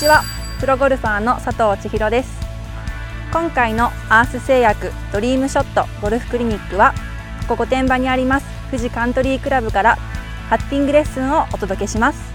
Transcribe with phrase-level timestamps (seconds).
[0.00, 0.22] ちは。
[0.60, 2.40] プロゴルファーの佐藤千尋です。
[3.34, 6.94] 今回のアース製薬ドリームショットゴルフクリニックは
[7.46, 9.98] ここ御殿場にあります富士カントリークラブから
[10.48, 12.32] パッティングレッスンをお届けします。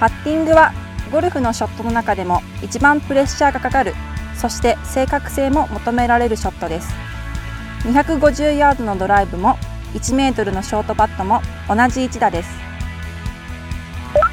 [0.00, 0.72] パッティングは
[1.12, 3.92] ゴルフのショットの中でも一番プレッシャーがかかる
[4.34, 6.94] そして正確性も求められるショットです。
[7.82, 9.58] 250ヤードのドライブも
[9.92, 12.63] 1メートルのショートパットも同じ一打です。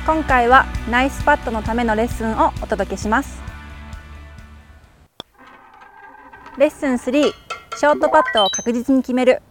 [0.04, 3.40] 今回はナイスパットのためのレッスンをお届けします。
[6.58, 9.44] レッスン3ショートパットを確実に決める。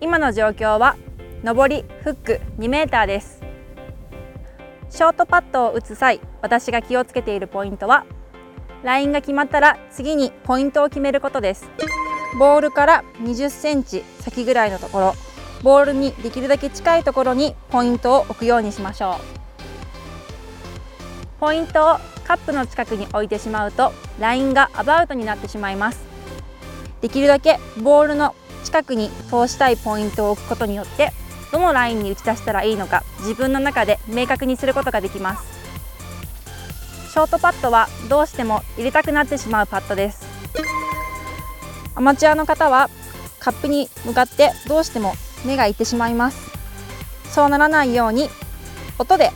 [0.00, 0.96] 今の状況は
[1.44, 3.42] 上りフック2メーターです。
[4.88, 8.06] ショートパットを打つ際私が気をつけているポイントは
[8.82, 11.68] ラインが決まったら次にポイントを決めることです。
[12.38, 15.33] ボールから20センチ先ぐらいのところ。
[15.64, 19.14] ボールにできるだけ近いところにポイントを置くようにしましょう。
[21.40, 26.00] ポイントをカップの近くに置いてしまうとラインがアバウトになってしまいます。
[27.00, 31.12] できるだけボールの近くに通したいポイントを置くことによって
[31.50, 35.54] どのラインに打ち出したらいいのか自分の中で明確にすることができます。
[37.10, 40.26] ショートパットはどうしても入れたくなってしまうパットです。
[41.94, 42.90] アマチュアの方は
[43.38, 46.52] カップに向かってどうしても目がいってしまいます。
[47.30, 48.28] そうならないように
[48.98, 49.30] 音で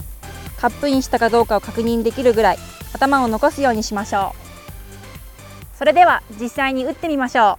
[0.61, 2.59] カップインしたかどうかを確認できるぐらい
[2.93, 5.77] 頭を残すようにしましょう。
[5.77, 7.59] それでは実際に打ってみましょ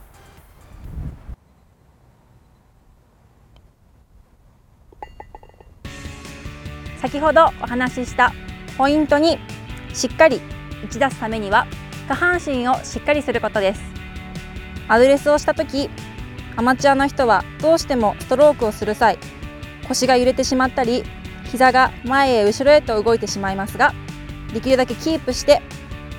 [6.98, 7.02] う。
[7.02, 8.34] 先ほどお話しした
[8.78, 9.40] ポイントに
[9.94, 10.42] しっかり
[10.84, 11.66] 打ち出すためには
[12.10, 13.82] 下半身をしっかりすることです。
[14.90, 15.90] アドレスをした時
[16.56, 19.18] アマチュアの人はどうしてもストロークをする際
[19.88, 21.04] 腰が揺れてしまったり
[21.46, 23.94] 膝が前へ後ろへと動いてしまいますが
[24.54, 25.62] できるだけキープして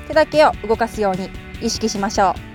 [0.08, 1.30] 手だけを動かすように
[1.62, 2.50] 意識しましょう。